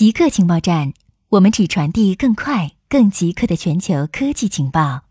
[0.00, 0.94] 极客情报站，
[1.28, 5.02] 我们只传递更快、更极客的全球科技情报。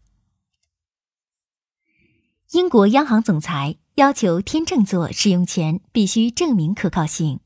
[2.54, 7.40] 英国央行总裁要求天秤座使用前必须证明可靠性。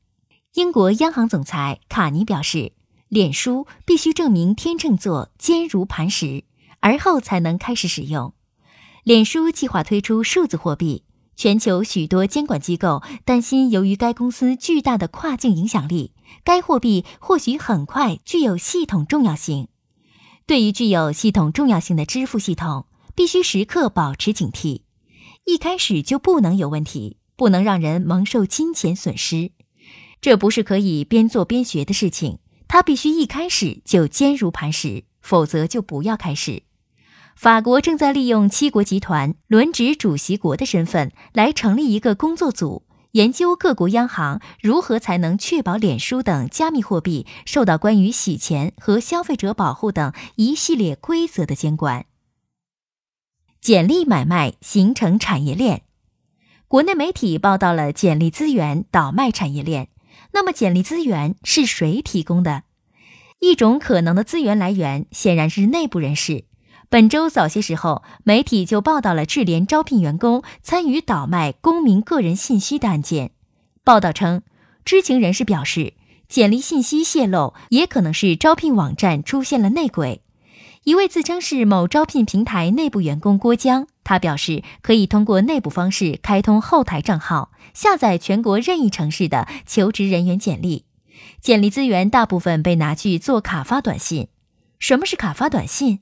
[0.54, 2.72] 英国央行总裁卡尼表示，
[3.08, 6.44] 脸书必须证明天秤座坚如磐石，
[6.80, 8.32] 而后才能开始使用。
[9.02, 11.03] 脸书计划推出数字货币。
[11.36, 16.12] 全球许多监管机构担心，由于该公司巨大的跨境影响力，
[16.44, 19.68] 该货币或许很快具有系统重要性。
[20.46, 24.82] 对于具有系统重要性的支付系统，必须时刻保持警惕，
[25.44, 29.52] 一开始就不能有问题，不能让人蒙受金钱损失。
[30.20, 32.38] 这不是可以边做边学的事情，
[32.68, 36.62] 它必须一开始就坚如磐石，否则就不要开始。
[37.36, 52.06] 法国正在利用七国集团轮值主席国的身份来成立一个工作组，研究各国央行如何才能确保脸书等加密货币受到关于洗钱和消费者保护等一系列规则的监管。
[53.60, 55.82] 简历买卖形成产业链，
[56.68, 59.88] 国内媒体报道了简历资源倒卖产业链。
[60.32, 62.62] 那么，简历资源是谁提供的？
[63.40, 66.44] 一种可能的资源来源显然是内部人士。
[66.94, 73.32] 本周早些时候，媒体就报道了智联招聘员工参与倒卖公民个人信息的案件。
[73.82, 74.42] 报道称，
[74.84, 75.94] 知情人士表示，
[76.28, 80.22] 简历信息泄露也可能是招聘网站出现了内鬼。
[80.84, 90.84] 一位自称是某招聘平台内部员工郭江，他表示可以通过内部方式开通后台账号，下载全国任意城市的求职人员简历。
[91.40, 94.28] 简历资源大部分被拿去做卡发短信。
[94.78, 95.98] 什么是卡发短信？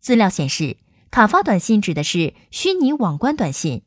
[0.00, 0.78] 资料显示，
[1.10, 3.82] 卡发短信指的是虚拟网关短信。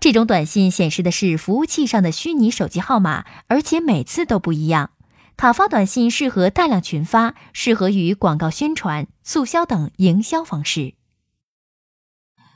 [0.00, 4.90] 这种短信显示的是服务器上的虚拟手机号码，而且每次都不一样。
[5.36, 10.94] 卡发短信适合大量群发，适合于广告宣传、促销等营销方式。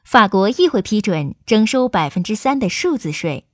[0.04, 3.46] 法国议会批准征收百分之三的数字税。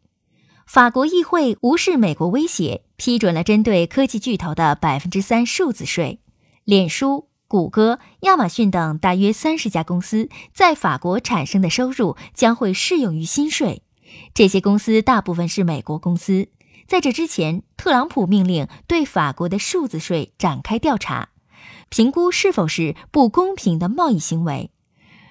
[0.66, 6.21] 法国议会无视美国威胁，批准了针对科技巨头的百分之三数字税。
[6.65, 7.28] 脸书。
[7.48, 13.82] 谷歌、亚马逊等大约三十家公司在法国产生的收入将会适用于新税。
[14.34, 16.48] 这些公司大部分是美国公司。
[16.87, 21.31] 在这之前，特朗普命令对法国的数字税展开调查，
[21.88, 24.70] 评估是否是不公平的贸易行为。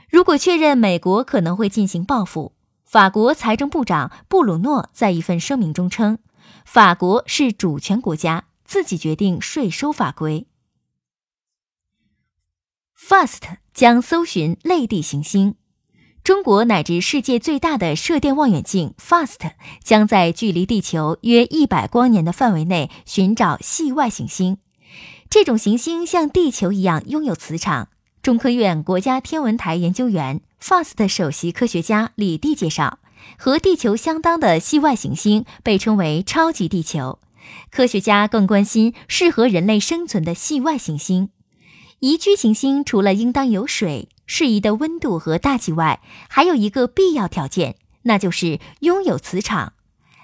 [0.09, 6.17] 如果确认美国可能会进行报复，法国财政部长布鲁诺在一份声明中称
[6.65, 10.47] ：“法国是主权国家，自己决定税收法规。”
[12.99, 13.41] FAST
[13.73, 15.55] 将搜寻类地行星。
[16.23, 24.57] 中国乃至世界最大的射电望远镜 FAST 将在距离地球约一百光年的范围内寻找系外行星。
[25.29, 27.89] 这种行星像地球一样拥有磁场。
[28.21, 32.99] 中科院国家天文台研究员、FAST 首席科学家李地介绍，
[33.37, 37.19] 和地球相当的系外行星被称为超级地球。
[37.71, 41.29] 科学家更关心适合人类生存的系外行星。
[41.99, 45.99] 宜居行星除了应当有水、适宜的温度和大气外，
[46.29, 49.73] 还有一个必要条件，那就是拥有磁场。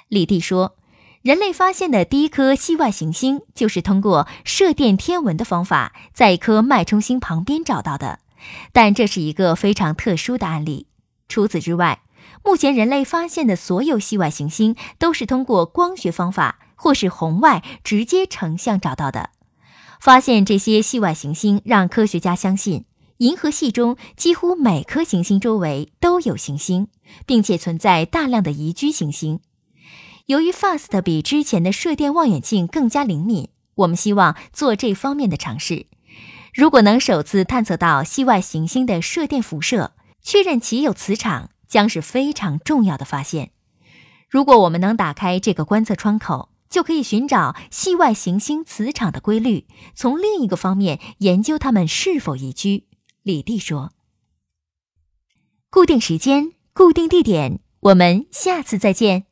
[0.07, 0.75] 李蒂说，
[1.23, 8.19] 人类发现的第一颗系外行星就是通过射电天文的方法，在一颗脉冲星旁边找到的，
[8.71, 10.85] 但这是一个非常特殊的案例。
[11.27, 12.03] 除此之外，
[12.45, 19.31] 目前人类发现的所有系外行星都是通过光学方法或是红外直接成像找到的。
[20.03, 22.83] 发现这些系外行星，让科学家相信，
[23.19, 26.89] 银河系中几乎每颗行星周围都有行星，
[27.25, 29.39] 并且存在大量的宜居行星。
[30.25, 35.85] 由于 FAST 比之前的射电望远镜更加灵敏，我们希望做这方面的尝试。
[36.53, 43.51] 如果能首次探测到系外行星的射电辐射，确认其有磁场，将是非常重要的发现。
[44.29, 52.87] 如果我们能打开这个观测窗口，就可以寻找系外行星磁场的规律，从另一个方面研究它们是否宜居。
[53.21, 53.93] 李弟说
[55.69, 59.27] ：“固定时间，固定地点，我们下次再见。”